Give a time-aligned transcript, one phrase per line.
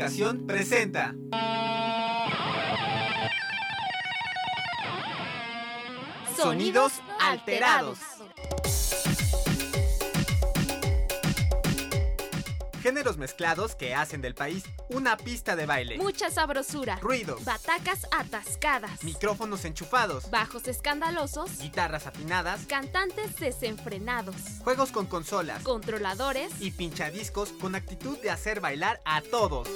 [0.00, 1.14] Educación presenta.
[6.34, 7.98] Sonidos alterados.
[12.82, 15.98] Géneros mezclados que hacen del país una pista de baile.
[15.98, 16.96] Mucha sabrosura.
[16.96, 17.44] Ruidos.
[17.44, 19.04] Batacas atascadas.
[19.04, 20.30] Micrófonos enchufados.
[20.30, 21.58] Bajos escandalosos.
[21.58, 22.64] Guitarras afinadas.
[22.66, 24.36] Cantantes desenfrenados.
[24.64, 25.62] Juegos con consolas.
[25.62, 26.52] Controladores.
[26.60, 29.68] Y pinchadiscos con actitud de hacer bailar a todos.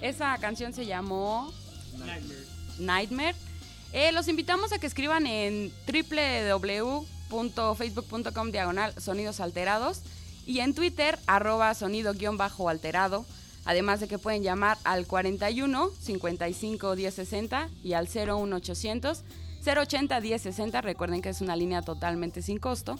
[0.02, 1.54] Esa canción se llamó
[2.80, 3.36] Nightmare.
[3.94, 5.72] Eh, los invitamos a que escriban en
[7.34, 10.02] www.facebook.com diagonal sonidos alterados
[10.46, 13.26] y en Twitter arroba sonido-alterado.
[13.66, 19.24] Además de que pueden llamar al 41 55 1060 y al 01800
[19.66, 20.82] 080 1060.
[20.82, 23.00] Recuerden que es una línea totalmente sin costo.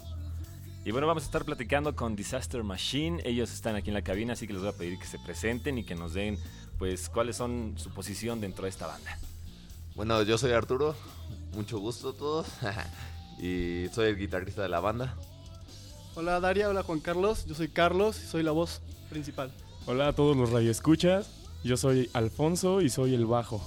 [0.86, 3.22] Y bueno, vamos a estar platicando con Disaster Machine.
[3.24, 5.78] Ellos están aquí en la cabina, así que les voy a pedir que se presenten
[5.78, 6.38] y que nos den,
[6.78, 9.18] pues, cuáles son su posición dentro de esta banda.
[9.94, 10.94] Bueno, yo soy Arturo,
[11.54, 12.46] mucho gusto a todos.
[13.38, 15.16] y soy el guitarrista de la banda.
[16.14, 18.80] Hola Daria, hola Juan Carlos, yo soy Carlos y soy la voz
[19.10, 19.52] principal.
[19.86, 21.30] Hola a todos los radioescuchas,
[21.64, 23.60] yo soy Alfonso y soy el bajo.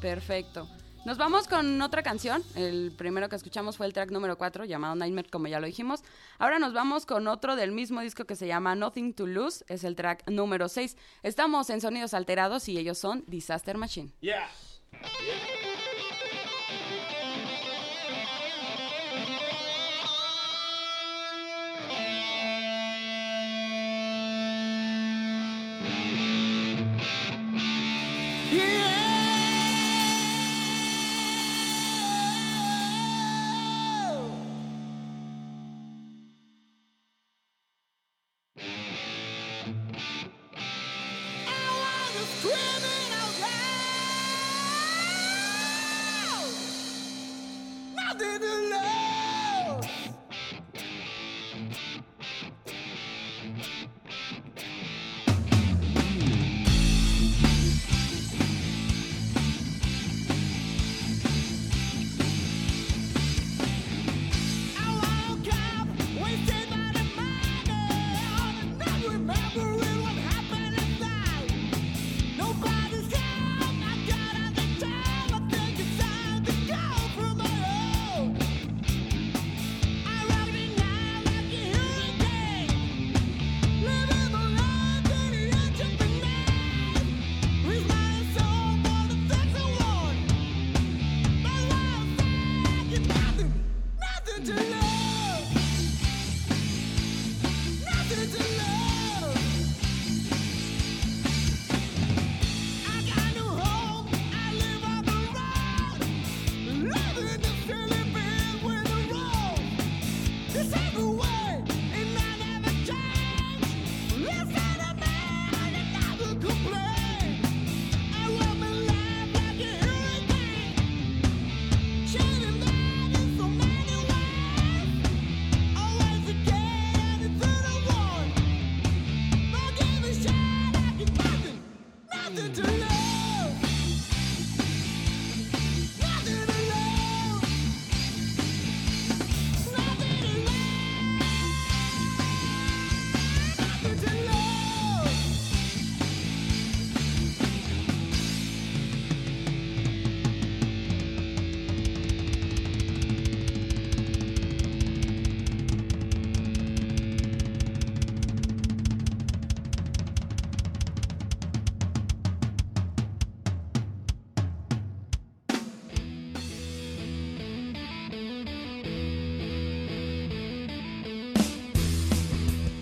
[0.00, 0.68] Perfecto.
[1.06, 2.42] Nos vamos con otra canción.
[2.54, 6.02] El primero que escuchamos fue el track número 4 llamado Nightmare, como ya lo dijimos.
[6.38, 9.64] Ahora nos vamos con otro del mismo disco que se llama Nothing to Lose.
[9.68, 10.96] Es el track número 6.
[11.22, 14.12] Estamos en Sonidos Alterados y ellos son Disaster Machine.
[14.20, 14.48] Yeah.
[14.92, 15.59] Nobody's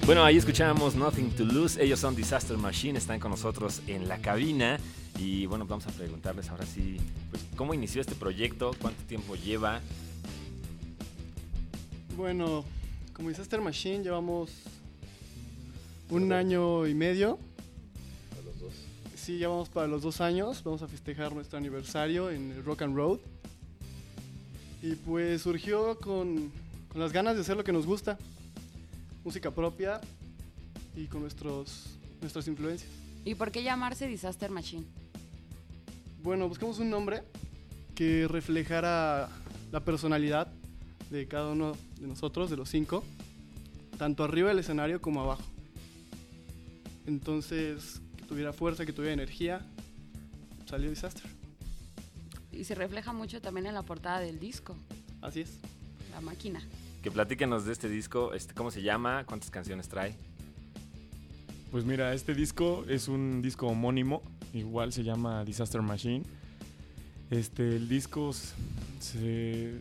[0.08, 1.84] Bueno, ahí escuchamos Nothing to Lose.
[1.84, 4.80] Ellos son Disaster Machine, están con nosotros en la cabina.
[5.18, 6.96] Y bueno, vamos a preguntarles ahora sí,
[7.30, 8.70] pues, ¿cómo inició este proyecto?
[8.80, 9.82] ¿Cuánto tiempo lleva?
[12.16, 12.64] Bueno,
[13.12, 14.50] como Disaster Machine llevamos
[16.08, 17.38] un año y medio.
[18.32, 18.72] A los dos.
[19.14, 20.64] Sí, ya vamos para los dos años.
[20.64, 23.18] Vamos a festejar nuestro aniversario en Rock and Road.
[24.80, 26.50] Y pues surgió con,
[26.88, 28.16] con las ganas de hacer lo que nos gusta.
[29.24, 30.00] Música propia
[30.96, 32.90] y con nuestros, nuestras influencias.
[33.24, 34.84] ¿Y por qué llamarse Disaster Machine?
[36.22, 37.22] Bueno, buscamos un nombre
[37.94, 39.28] que reflejara
[39.70, 40.48] la personalidad
[41.10, 43.04] de cada uno de nosotros, de los cinco,
[43.98, 45.42] tanto arriba del escenario como abajo.
[47.06, 49.64] Entonces, que tuviera fuerza, que tuviera energía,
[50.66, 51.24] salió Disaster.
[52.52, 54.76] Y se refleja mucho también en la portada del disco,
[55.20, 55.58] Así es.
[56.12, 56.60] la máquina.
[57.08, 59.24] Que platíquenos de este disco, este, ¿cómo se llama?
[59.24, 60.14] ¿Cuántas canciones trae?
[61.70, 64.20] Pues mira, este disco es un disco homónimo,
[64.52, 66.22] igual se llama Disaster Machine.
[67.30, 68.34] Este, el disco
[69.00, 69.72] se,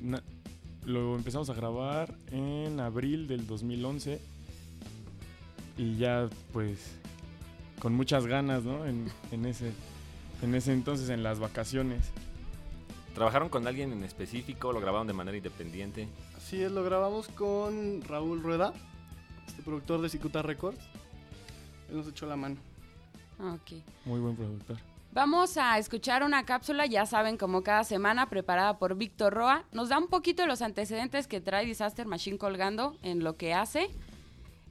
[0.86, 4.22] lo empezamos a grabar en abril del 2011
[5.78, 6.80] y ya pues
[7.80, 8.86] con muchas ganas, ¿no?
[8.86, 9.74] En ese,
[10.44, 12.04] en ese entonces, en las vacaciones.
[13.18, 14.72] ¿Trabajaron con alguien en específico?
[14.72, 16.08] ¿Lo grabaron de manera independiente?
[16.38, 18.74] Así es, lo grabamos con Raúl Rueda,
[19.48, 20.78] este productor de Cicuta Records.
[21.90, 22.58] Él nos echó la mano.
[23.40, 23.82] Ah, Ok.
[24.06, 24.78] Muy buen productor.
[25.14, 29.64] Vamos a escuchar una cápsula, ya saben, como cada semana, preparada por Víctor Roa.
[29.72, 33.52] Nos da un poquito de los antecedentes que trae Disaster Machine colgando en lo que
[33.52, 33.90] hace.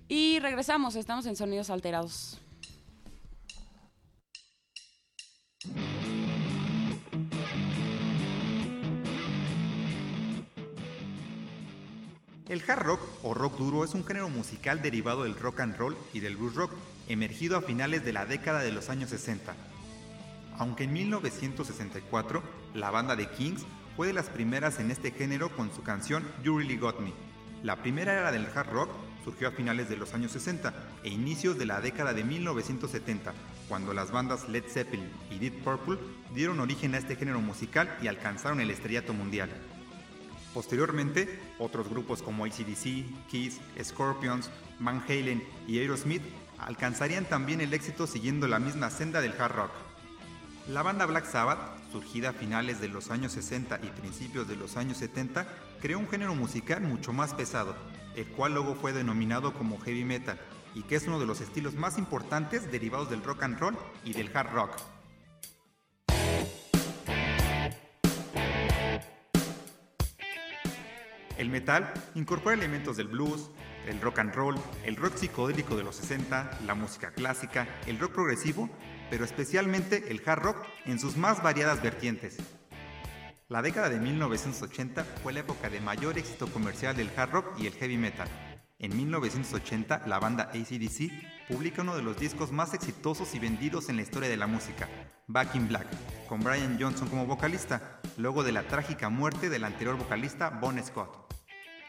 [0.06, 2.40] Y regresamos, estamos en Sonidos Alterados.
[12.48, 15.96] El hard rock o rock duro es un género musical derivado del rock and roll
[16.12, 16.70] y del blues rock,
[17.08, 19.52] emergido a finales de la década de los años 60.
[20.56, 22.42] Aunque en 1964
[22.74, 23.66] la banda de Kings
[23.96, 27.12] fue de las primeras en este género con su canción You Really Got Me.
[27.64, 28.90] La primera era del hard rock
[29.24, 30.72] surgió a finales de los años 60
[31.02, 33.34] e inicios de la década de 1970,
[33.68, 35.98] cuando las bandas Led Zeppelin y Deep Purple
[36.32, 39.50] dieron origen a este género musical y alcanzaron el estrellato mundial.
[40.56, 44.48] Posteriormente, otros grupos como ACDC, Kiss, Scorpions,
[44.78, 46.22] Van Halen y Aerosmith
[46.56, 49.70] alcanzarían también el éxito siguiendo la misma senda del hard rock.
[50.70, 51.58] La banda Black Sabbath,
[51.92, 55.46] surgida a finales de los años 60 y principios de los años 70,
[55.82, 57.76] creó un género musical mucho más pesado,
[58.14, 60.40] el cual luego fue denominado como heavy metal,
[60.74, 64.14] y que es uno de los estilos más importantes derivados del rock and roll y
[64.14, 64.70] del hard rock.
[71.38, 73.50] El metal incorpora elementos del blues,
[73.86, 78.14] el rock and roll, el rock psicodélico de los 60, la música clásica, el rock
[78.14, 78.70] progresivo,
[79.10, 82.38] pero especialmente el hard rock en sus más variadas vertientes.
[83.48, 87.66] La década de 1980 fue la época de mayor éxito comercial del hard rock y
[87.66, 88.28] el heavy metal.
[88.78, 93.96] En 1980, la banda ACDC publica uno de los discos más exitosos y vendidos en
[93.96, 94.88] la historia de la música,
[95.28, 95.86] Back in Black,
[96.28, 101.25] con Brian Johnson como vocalista, luego de la trágica muerte del anterior vocalista Bon Scott.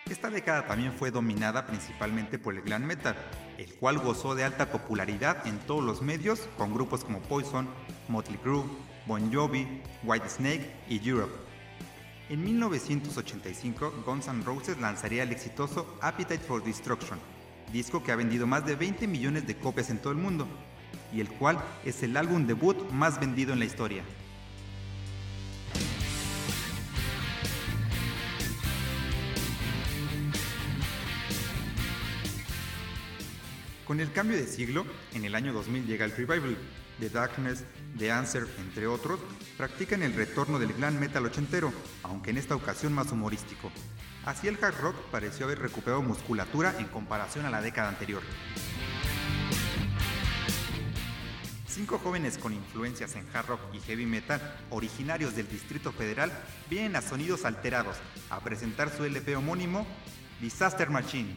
[0.10, 3.16] Esta década también fue dominada principalmente por el glam metal,
[3.58, 7.68] el cual gozó de alta popularidad en todos los medios con grupos como Poison,
[8.08, 8.64] Motley Crue,
[9.06, 9.68] Bon Jovi,
[10.04, 11.34] Whitesnake y Europe.
[12.30, 17.20] En 1985, Guns N' Roses lanzaría el exitoso Appetite for Destruction,
[17.74, 20.48] disco que ha vendido más de 20 millones de copias en todo el mundo,
[21.14, 24.04] y el cual es el álbum debut más vendido en la historia.
[33.88, 36.58] Con el cambio de siglo, en el año 2000 llega el revival.
[37.00, 37.64] The Darkness,
[37.98, 39.18] The Answer, entre otros,
[39.56, 41.72] practican el retorno del glam metal ochentero,
[42.04, 43.72] aunque en esta ocasión más humorístico.
[44.26, 48.22] Así el hard rock pareció haber recuperado musculatura en comparación a la década anterior.
[51.66, 56.34] Cinco jóvenes con influencias en hard rock y heavy metal, originarios del Distrito Federal,
[56.70, 57.96] vienen a Sonidos Alterados
[58.30, 59.88] a presentar su LP homónimo,
[60.42, 61.34] Disaster Machine.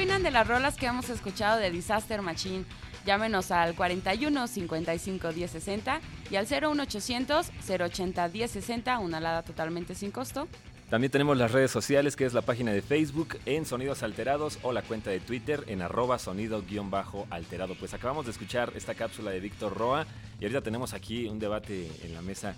[0.00, 2.64] Opinan de las rolas que hemos escuchado de Disaster Machine?
[3.04, 9.94] Llámenos al 41 55 10 60 y al 01800 080 10 60, una alada totalmente
[9.94, 10.48] sin costo.
[10.88, 14.72] También tenemos las redes sociales, que es la página de Facebook en Sonidos Alterados o
[14.72, 17.74] la cuenta de Twitter en arroba sonido-alterado.
[17.74, 20.06] Pues acabamos de escuchar esta cápsula de Víctor Roa
[20.40, 22.54] y ahorita tenemos aquí un debate en la mesa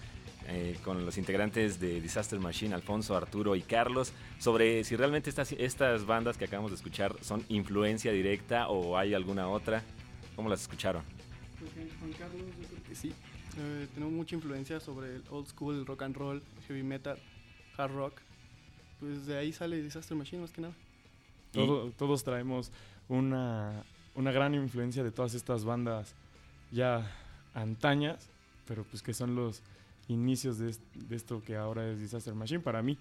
[0.49, 5.53] eh, con los integrantes de Disaster Machine, Alfonso, Arturo y Carlos, sobre si realmente estas,
[5.53, 9.83] estas bandas que acabamos de escuchar son influencia directa o hay alguna otra.
[10.37, 11.03] ¿Cómo las escucharon?
[11.59, 11.71] Pues,
[12.01, 13.13] Juan Carlos, yo creo que sí.
[13.59, 17.19] Eh, tenemos mucha influencia sobre el old school, el rock and roll, heavy metal,
[17.77, 18.15] hard rock.
[18.99, 20.75] Pues de ahí sale Disaster Machine más que nada.
[21.53, 22.73] Todo- todos traemos
[23.09, 23.85] una,
[24.15, 26.15] una gran influencia de todas estas bandas
[26.71, 27.11] ya
[27.53, 28.31] antañas,
[28.67, 29.61] pero pues que son los
[30.09, 32.99] inicios de, de esto que ahora es Disaster Machine para mí.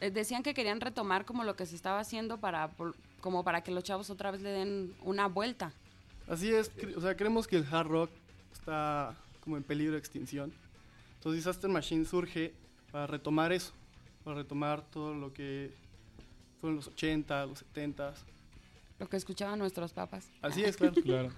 [0.00, 2.70] Eh, decían que querían retomar como lo que se estaba haciendo para
[3.20, 5.72] como para que los chavos otra vez le den una vuelta.
[6.26, 8.10] Así es, cre- o sea, creemos que el hard rock
[8.52, 10.52] está como en peligro de extinción.
[11.16, 12.54] Entonces Disaster Machine surge
[12.90, 13.72] para retomar eso,
[14.24, 15.74] para retomar todo lo que
[16.60, 18.14] fueron los 80, los 70.
[19.00, 20.30] Lo que escuchaban nuestros papás.
[20.42, 20.94] Así es, claro.
[21.02, 21.30] Claro.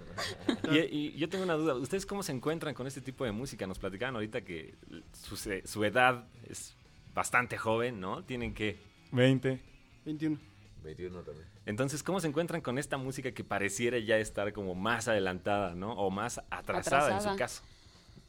[0.72, 3.66] Y, y yo tengo una duda, ¿ustedes cómo se encuentran con este tipo de música?
[3.68, 4.74] Nos platicaban ahorita que
[5.12, 6.76] su, edad es
[7.14, 8.24] bastante joven, ¿no?
[8.24, 8.78] Tienen que...
[9.12, 9.60] 20.
[10.04, 10.38] 21.
[10.82, 11.46] 21 también.
[11.64, 15.92] Entonces, ¿cómo se encuentran con esta música que pareciera ya estar como más adelantada, ¿no?
[15.92, 17.62] O más atrasada, en su caso.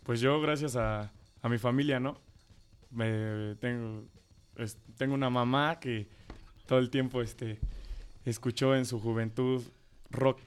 [0.04, 1.12] Pues yo, gracias a,
[1.42, 2.22] a mi familia, ¿no?
[2.92, 4.06] Me, tengo,
[4.58, 6.08] es- tengo una mamá que
[6.68, 7.58] todo el tiempo este,
[8.26, 9.62] escuchó en su juventud
[10.10, 10.40] rock.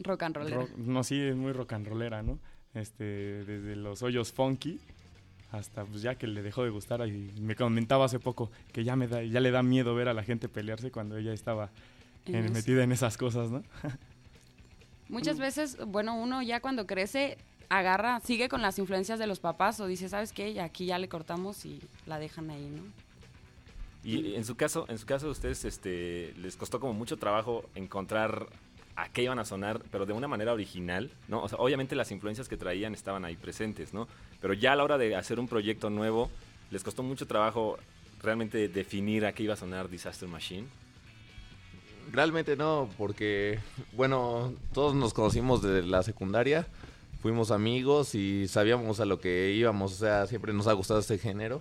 [0.00, 0.50] Rock and roll.
[0.50, 2.38] rock- no, sí, es muy rock and rollera, ¿no?
[2.74, 3.04] Este,
[3.44, 4.78] desde los hoyos funky
[5.52, 8.96] hasta pues ya que le dejó de gustar y me comentaba hace poco que ya
[8.96, 11.70] me da, ya le da miedo ver a la gente pelearse cuando ella estaba
[12.26, 13.62] en- metida en esas cosas, ¿no?
[15.08, 19.78] Muchas veces, bueno, uno ya cuando crece agarra, sigue con las influencias de los papás
[19.80, 20.60] o dice, ¿sabes qué?
[20.60, 22.82] Aquí ya le cortamos y la dejan ahí, ¿no?
[24.06, 28.46] Y en su caso, en su caso, ustedes este, les costó como mucho trabajo encontrar
[28.94, 31.42] a qué iban a sonar, pero de una manera original, ¿no?
[31.42, 34.06] O sea, obviamente las influencias que traían estaban ahí presentes, ¿no?
[34.40, 36.30] Pero ya a la hora de hacer un proyecto nuevo,
[36.70, 37.78] les costó mucho trabajo
[38.22, 40.68] realmente definir a qué iba a sonar Disaster Machine.
[42.12, 43.58] Realmente no, porque,
[43.92, 46.68] bueno, todos nos conocimos desde la secundaria,
[47.22, 51.18] fuimos amigos y sabíamos a lo que íbamos, o sea, siempre nos ha gustado este
[51.18, 51.60] género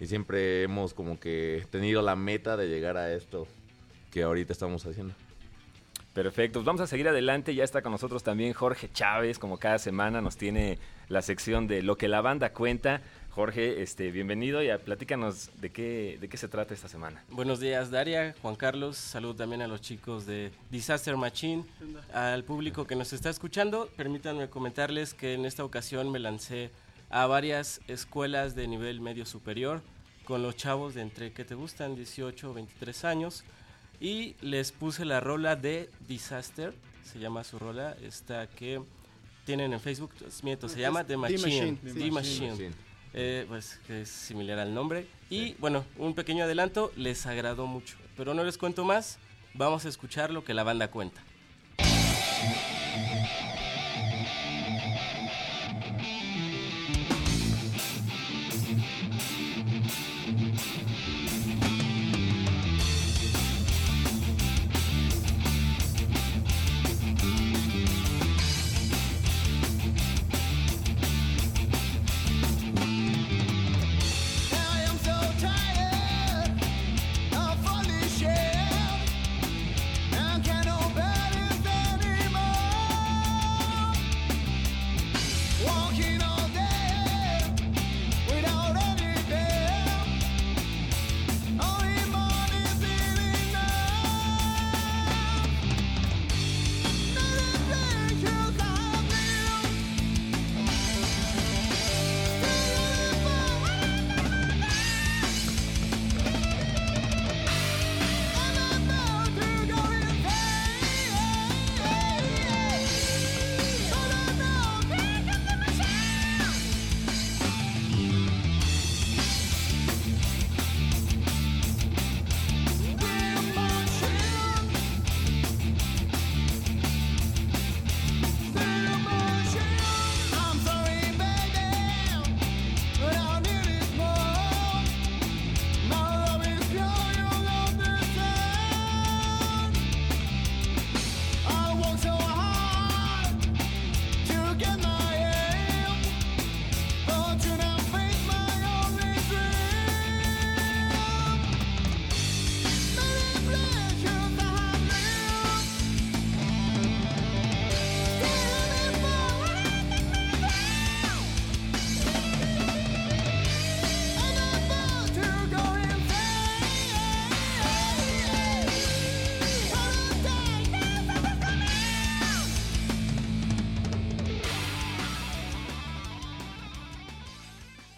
[0.00, 3.46] y siempre hemos como que tenido la meta de llegar a esto
[4.10, 5.14] que ahorita estamos haciendo.
[6.12, 7.54] Perfecto, pues vamos a seguir adelante.
[7.56, 11.82] Ya está con nosotros también Jorge Chávez, como cada semana nos tiene la sección de
[11.82, 13.02] lo que la banda cuenta.
[13.30, 17.24] Jorge, este, bienvenido y a- platícanos de qué, de qué se trata esta semana.
[17.30, 18.96] Buenos días, Daria, Juan Carlos.
[18.96, 21.64] Salud también a los chicos de Disaster Machine,
[22.12, 23.88] al público que nos está escuchando.
[23.96, 26.70] Permítanme comentarles que en esta ocasión me lancé
[27.10, 29.82] a varias escuelas de nivel medio superior
[30.24, 33.44] con los chavos de entre que te gustan 18 o 23 años
[34.00, 38.82] y les puse la rola de Disaster, se llama su rola, esta que
[39.44, 41.72] tienen en Facebook, es miento, se llama The The Machine.
[41.72, 42.10] Machine, The.
[42.10, 42.70] Machine.
[43.16, 45.06] Eh, pues que es similar al nombre.
[45.30, 47.96] Y bueno, un pequeño adelanto, les agradó mucho.
[48.16, 49.18] Pero no les cuento más,
[49.54, 51.22] vamos a escuchar lo que la banda cuenta.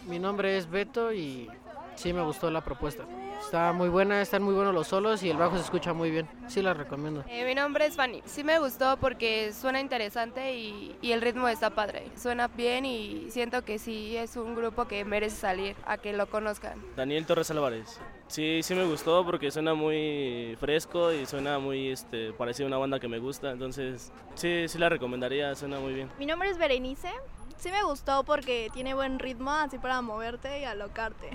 [0.07, 1.49] Mi nombre es Beto y
[1.95, 3.03] sí me gustó la propuesta.
[3.41, 6.27] Está muy buena, están muy buenos los solos y el bajo se escucha muy bien.
[6.47, 7.23] Sí la recomiendo.
[7.29, 8.21] Eh, mi nombre es Fanny.
[8.25, 12.07] Sí me gustó porque suena interesante y, y el ritmo está padre.
[12.15, 16.27] Suena bien y siento que sí es un grupo que merece salir a que lo
[16.27, 16.81] conozcan.
[16.95, 17.99] Daniel Torres Álvarez.
[18.27, 22.77] Sí, sí me gustó porque suena muy fresco y suena muy este, parecido a una
[22.77, 23.51] banda que me gusta.
[23.51, 26.09] Entonces, sí, sí la recomendaría, suena muy bien.
[26.17, 27.11] Mi nombre es Berenice.
[27.57, 31.29] Sí me gustó porque tiene buen ritmo, así para moverte y alocarte.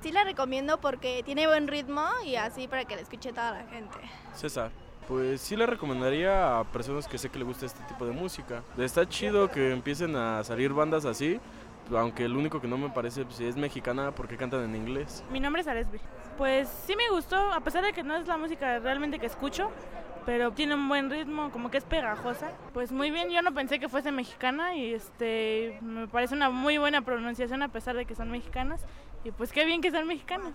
[0.00, 3.66] Sí la recomiendo porque tiene buen ritmo y así para que la escuche toda la
[3.68, 3.96] gente.
[4.34, 4.72] César.
[5.06, 8.64] Pues sí le recomendaría a personas que sé que le gusta este tipo de música.
[8.76, 11.40] Está chido que empiecen a salir bandas así,
[11.90, 15.22] aunque el único que no me parece pues, es mexicana porque cantan en inglés.
[15.30, 16.00] Mi nombre es Aresby.
[16.38, 19.70] Pues sí me gustó, a pesar de que no es la música realmente que escucho,
[20.24, 22.52] pero tiene un buen ritmo, como que es pegajosa.
[22.72, 26.78] Pues muy bien, yo no pensé que fuese mexicana y este me parece una muy
[26.78, 28.84] buena pronunciación a pesar de que son mexicanas.
[29.24, 30.54] Y pues qué bien que sean mexicanas.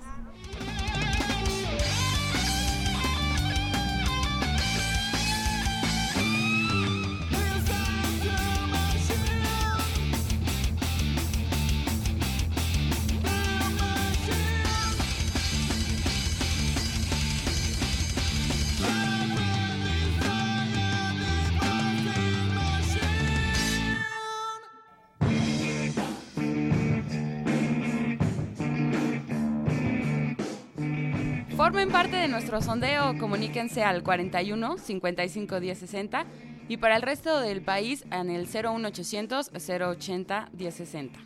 [31.68, 36.26] Formen parte de nuestro sondeo, comuníquense al 41 55 10 60
[36.70, 41.20] y para el resto del país en el 01800 080 10 60.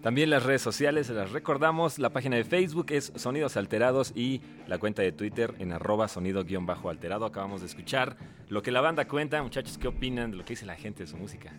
[0.00, 4.40] También las redes sociales, se las recordamos, la página de Facebook es Sonidos Alterados y
[4.66, 7.26] la cuenta de Twitter en arroba sonido-alterado.
[7.26, 8.16] Acabamos de escuchar
[8.48, 9.42] lo que la banda cuenta.
[9.42, 11.52] Muchachos, ¿qué opinan de lo que dice la gente de su música?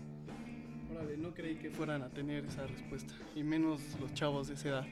[0.91, 4.69] Órale, no creí que fueran a tener esa respuesta, y menos los chavos de esa
[4.69, 4.85] edad.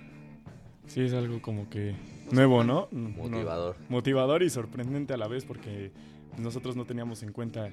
[0.87, 1.95] Sí, es algo como que
[2.31, 2.87] nuevo, ¿no?
[2.91, 3.77] Motivador.
[3.79, 5.91] No, motivador y sorprendente a la vez porque
[6.37, 7.69] nosotros no teníamos en cuenta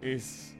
[0.00, 0.56] es,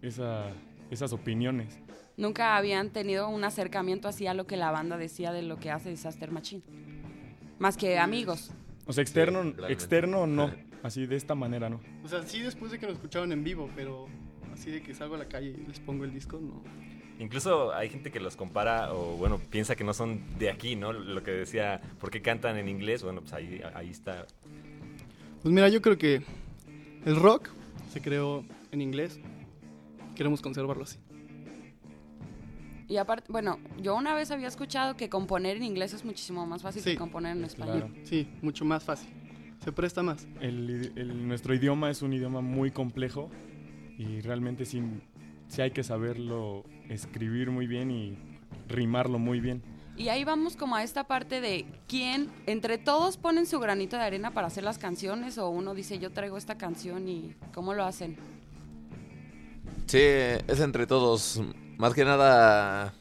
[0.00, 0.50] esa,
[0.90, 1.78] esas opiniones.
[2.16, 5.70] Nunca habían tenido un acercamiento así a lo que la banda decía de lo que
[5.70, 6.62] hace Disaster Machine.
[7.58, 8.50] Más que amigos.
[8.86, 9.72] O sea, externo, realmente.
[9.72, 10.50] externo no,
[10.82, 11.80] así de esta manera no.
[12.04, 14.06] O sea, sí después de que nos escucharon en vivo, pero
[14.52, 16.62] así de que salgo a la calle y les pongo el disco, no.
[17.22, 20.92] Incluso hay gente que los compara o bueno, piensa que no son de aquí, ¿no?
[20.92, 23.02] Lo que decía, ¿por qué cantan en inglés?
[23.04, 24.26] Bueno, pues ahí, ahí está.
[25.42, 26.22] Pues mira, yo creo que
[27.06, 27.48] el rock
[27.92, 29.20] se creó en inglés.
[30.16, 30.98] Queremos conservarlo así.
[32.88, 36.62] Y aparte, bueno, yo una vez había escuchado que componer en inglés es muchísimo más
[36.62, 36.90] fácil Sí.
[36.90, 37.88] que componer en español.
[37.88, 37.94] Claro.
[38.06, 39.08] Sí, mucho más fácil.
[39.64, 40.26] Se presta más.
[40.40, 43.30] El, el- nuestro idioma es un idioma muy complejo
[43.96, 44.82] y realmente sí,
[45.52, 48.16] sí hay que saberlo escribir muy bien y
[48.68, 49.62] rimarlo muy bien.
[49.98, 54.02] Y ahí vamos como a esta parte de quién, entre todos ponen su granito de
[54.02, 57.84] arena para hacer las canciones o uno dice yo traigo esta canción y cómo lo
[57.84, 58.16] hacen.
[59.86, 61.42] Sí, es entre todos.
[61.76, 62.94] Más que nada,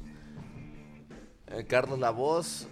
[1.47, 2.67] eh, Carlos la voz.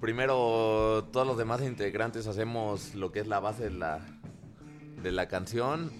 [0.00, 4.06] Primero, todos los demás integrantes hacemos lo que es la base de la,
[5.02, 5.90] de la canción.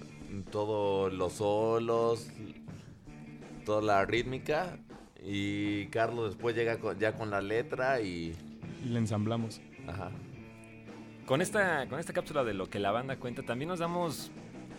[0.53, 2.29] Todos los solos,
[3.65, 4.79] toda la rítmica.
[5.27, 8.35] Y Carlos después llega con- ya con la letra y...
[8.85, 9.61] Y le ensamblamos.
[9.89, 10.11] Ajá.
[11.27, 14.31] Con esta, con esta cápsula de lo que la banda cuenta, también nos damos,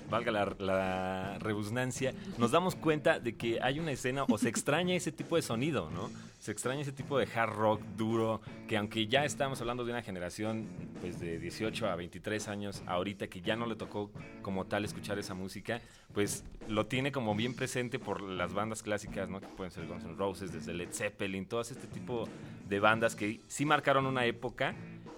[0.09, 4.95] valga la, la redundancia, nos damos cuenta de que hay una escena o se extraña
[4.95, 6.09] ese tipo de sonido, ¿no?
[6.39, 10.03] Se extraña ese tipo de hard rock duro, que aunque ya estamos hablando de una
[10.03, 10.67] generación
[11.01, 14.11] pues de 18 a 23 años, ahorita que ya no le tocó
[14.43, 15.81] como tal escuchar esa música,
[16.13, 19.41] pues lo tiene como bien presente por las bandas clásicas, ¿no?
[19.41, 22.29] Que pueden ser Guns N' Roses, desde Led Zeppelin, todo este tipo
[22.69, 24.75] de bandas que sí marcaron una época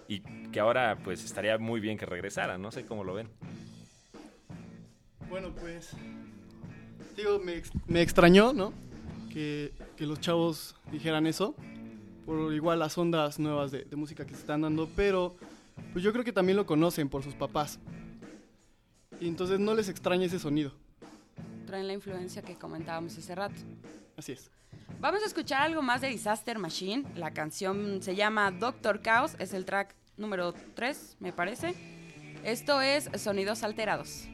[0.08, 0.21] y
[0.52, 3.28] que ahora pues estaría muy bien que regresara, no sé cómo lo ven.
[5.30, 5.92] Bueno, pues.
[7.16, 8.74] Digo, me, me extrañó, ¿no?
[9.32, 11.56] Que, que los chavos dijeran eso.
[12.26, 14.90] Por igual las ondas nuevas de, de música que se están dando.
[14.96, 15.36] Pero,
[15.94, 17.80] pues yo creo que también lo conocen por sus papás.
[19.20, 20.72] Y entonces no les extraña ese sonido.
[21.66, 23.56] Traen la influencia que comentábamos hace rato.
[24.16, 24.52] Así es.
[25.00, 27.04] Vamos a escuchar algo más de Disaster Machine.
[27.16, 31.76] La canción se llama Doctor Chaos, es el track número 3, me parece.
[32.44, 34.28] Esto es Sonidos Alterados.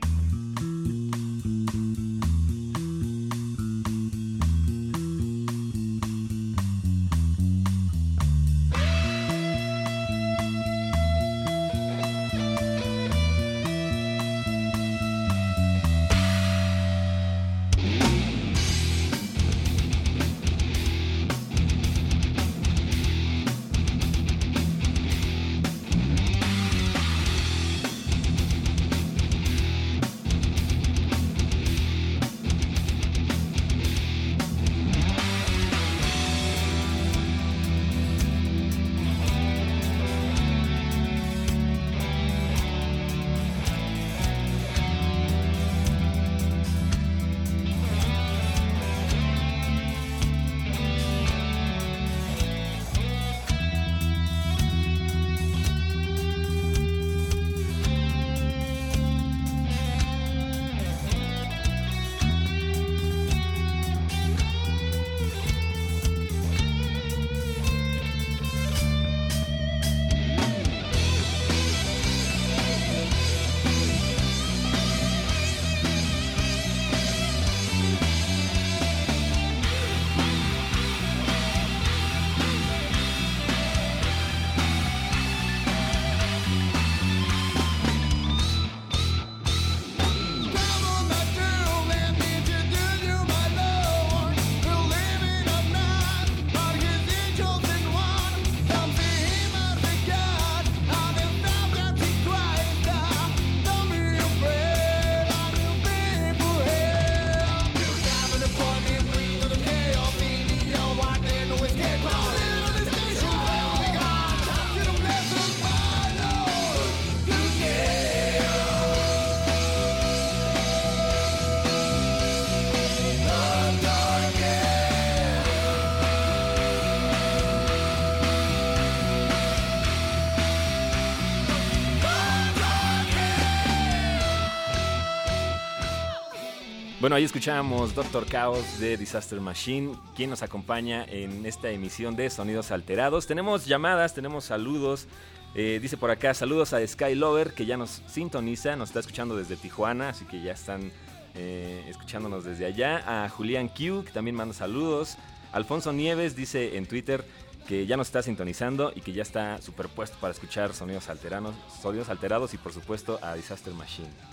[137.04, 142.30] Bueno, ahí escuchamos Doctor Chaos de Disaster Machine, quien nos acompaña en esta emisión de
[142.30, 143.28] Sonidos Alterados.
[143.28, 145.08] Tenemos llamadas, tenemos saludos.
[145.54, 149.36] Eh, dice por acá, saludos a Sky Lover, que ya nos sintoniza, nos está escuchando
[149.36, 150.94] desde Tijuana, así que ya están
[151.36, 153.26] eh, escuchándonos desde allá.
[153.26, 155.18] A Julián Q, que también manda saludos.
[155.52, 157.26] Alfonso Nieves dice en Twitter
[157.68, 162.08] que ya nos está sintonizando y que ya está superpuesto para escuchar sonidos alterados, sonidos
[162.08, 164.33] alterados y por supuesto a Disaster Machine.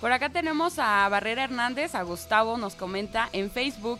[0.00, 3.98] Por acá tenemos a Barrera Hernández, a Gustavo nos comenta en Facebook.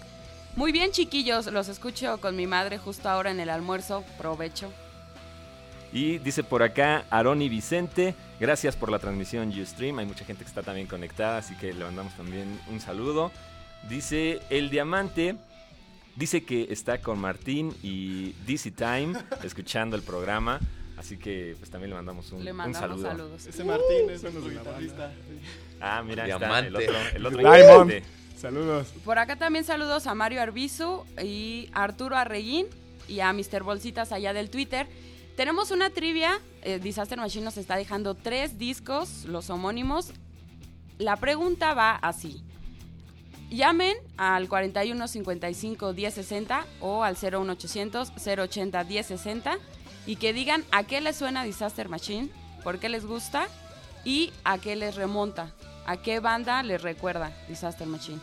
[0.55, 4.05] Muy bien chiquillos, los escucho con mi madre justo ahora en el almuerzo.
[4.17, 4.73] Provecho.
[5.93, 9.99] Y dice por acá Aroni Vicente, gracias por la transmisión Ustream.
[9.99, 13.33] Hay mucha gente que está también conectada, así que le mandamos también un saludo.
[13.89, 15.37] Dice El Diamante,
[16.15, 20.61] dice que está con Martín y DC Time escuchando el programa.
[20.99, 23.09] Así que pues también le mandamos un, Le un mandamos saludo.
[23.09, 23.47] saludos.
[23.47, 25.13] Ese Martín es nuestro guitarrista.
[25.81, 27.89] Ah, mira, ahí está el otro, el otro.
[28.37, 28.89] Saludos.
[29.05, 32.67] Por acá también saludos a Mario Arbizu y a Arturo Arreguín
[33.09, 33.63] y a Mr.
[33.63, 34.87] Bolsitas allá del Twitter.
[35.37, 40.11] Tenemos una trivia, eh, Disaster Machine nos está dejando tres discos, los homónimos.
[40.99, 42.43] La pregunta va así.
[43.51, 49.59] Llamen al 41 55 1060 o al 01800 080 1060
[50.09, 52.31] y que digan a qué les suena Disaster Machine,
[52.65, 53.47] por qué les gusta
[54.07, 55.53] y a qué les remonta,
[55.85, 58.19] a qué banda les recuerda Disaster Machine.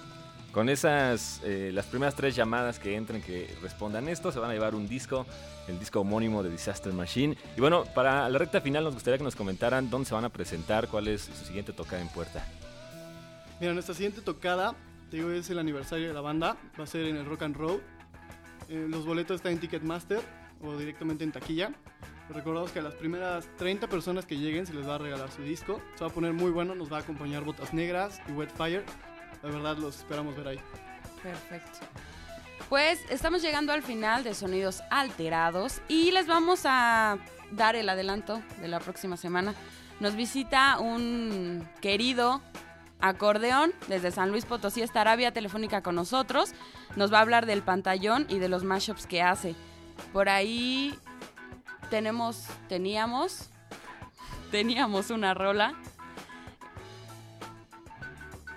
[0.51, 4.53] Con esas, eh, las primeras tres llamadas que entren que respondan esto, se van a
[4.53, 5.27] llevar un disco,
[5.67, 7.37] el disco homónimo de Disaster Machine.
[7.55, 10.29] Y bueno, para la recta final nos gustaría que nos comentaran dónde se van a
[10.29, 12.43] presentar, cuál es su siguiente tocada en puerta.
[13.59, 14.73] Mira, nuestra siguiente tocada,
[15.11, 16.57] te digo, es el aniversario de la banda.
[16.79, 17.79] Va a ser en el Rock and Roll.
[18.69, 21.71] Eh, los boletos están en Ticketmaster o directamente en taquilla.
[22.29, 25.43] Recordamos que a las primeras 30 personas que lleguen se les va a regalar su
[25.43, 25.81] disco.
[25.95, 28.83] Se va a poner muy bueno, nos va a acompañar Botas Negras y Wet Fire.
[29.43, 30.59] La verdad, los esperamos ver ahí.
[31.21, 31.79] Perfecto.
[32.69, 37.17] Pues estamos llegando al final de Sonidos Alterados y les vamos a
[37.51, 39.53] dar el adelanto de la próxima semana.
[39.99, 42.41] Nos visita un querido
[42.99, 46.53] acordeón desde San Luis Potosí, estará vía telefónica con nosotros.
[46.95, 49.55] Nos va a hablar del pantallón y de los mashups que hace.
[50.13, 50.97] Por ahí
[51.89, 53.49] tenemos, teníamos,
[54.51, 55.75] teníamos una rola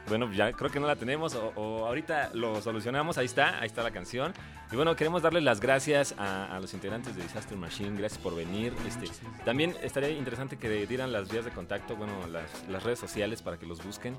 [0.09, 3.67] Bueno, ya creo que no la tenemos o, o ahorita lo solucionamos, ahí está, ahí
[3.67, 4.33] está la canción.
[4.73, 8.35] Y bueno, queremos darles las gracias a, a los integrantes de Disaster Machine, gracias por
[8.35, 8.73] venir.
[8.87, 9.07] Este,
[9.45, 13.59] también estaría interesante que dieran las vías de contacto, bueno, las, las redes sociales para
[13.59, 14.17] que los busquen.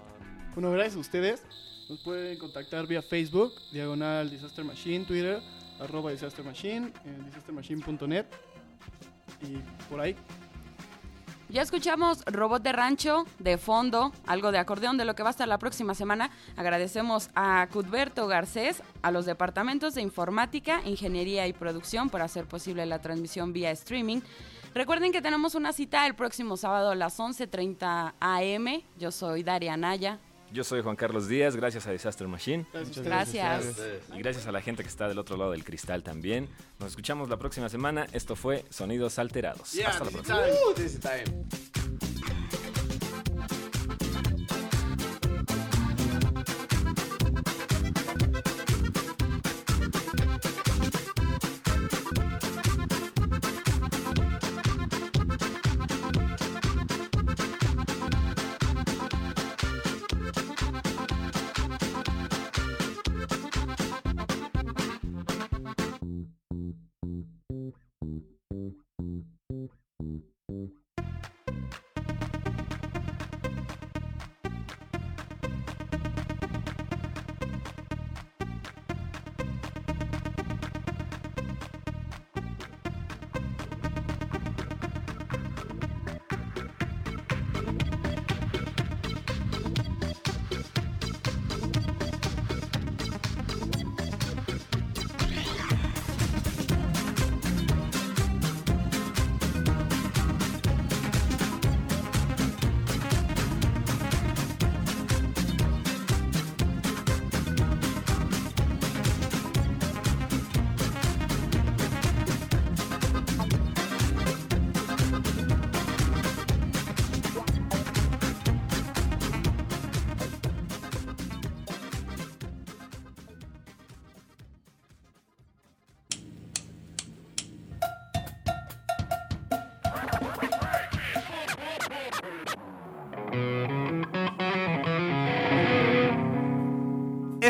[0.53, 1.43] Bueno, gracias a ustedes.
[1.89, 5.41] Nos pueden contactar vía Facebook, diagonal Disaster Machine, Twitter,
[5.79, 8.25] arroba Disaster Machine, en disastermachine.net
[9.41, 9.57] y
[9.89, 10.15] por ahí.
[11.51, 15.31] Ya escuchamos Robot de Rancho de fondo, algo de acordeón de lo que va a
[15.31, 16.29] estar la próxima semana.
[16.55, 22.85] Agradecemos a Cudberto Garcés, a los departamentos de informática, ingeniería y producción por hacer posible
[22.85, 24.21] la transmisión vía streaming.
[24.75, 28.83] Recuerden que tenemos una cita el próximo sábado a las 11.30 am.
[28.99, 30.19] Yo soy Daria Anaya.
[30.51, 32.65] Yo soy Juan Carlos Díaz, gracias a Disaster Machine.
[32.73, 33.05] Gracias.
[33.05, 33.77] Gracias.
[34.15, 36.49] Y gracias a la gente que está del otro lado del cristal también.
[36.79, 38.07] Nos escuchamos la próxima semana.
[38.13, 39.77] Esto fue Sonidos Alterados.
[39.85, 40.41] Hasta la próxima.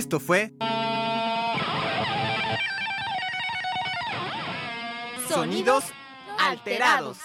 [0.10, 0.52] Esto fue
[5.30, 5.84] Sonidos
[6.40, 7.20] alterados.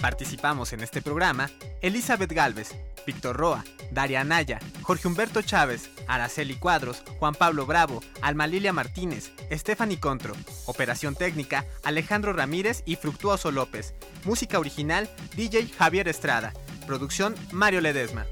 [0.00, 1.50] Participamos en este programa
[1.82, 2.74] Elizabeth Galvez,
[3.06, 9.30] Víctor Roa, Daria Anaya, Jorge Humberto Chávez, Araceli Cuadros, Juan Pablo Bravo, Alma Lilia Martínez,
[9.52, 10.34] Stephanie Contro.
[10.64, 13.92] Operación técnica Alejandro Ramírez y Fructuoso López.
[14.24, 16.54] Música original DJ Javier Estrada.
[16.86, 18.26] Producción Mario Ledesma.